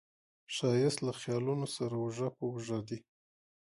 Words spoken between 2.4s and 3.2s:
اوږه دی